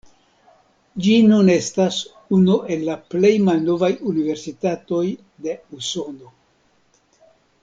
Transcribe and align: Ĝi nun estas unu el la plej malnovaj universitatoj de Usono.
Ĝi 1.07 1.11
nun 1.31 1.51
estas 1.55 1.99
unu 2.37 2.57
el 2.77 2.87
la 2.87 2.97
plej 3.15 3.33
malnovaj 3.51 3.93
universitatoj 4.15 5.07
de 5.47 5.57
Usono. 5.81 6.37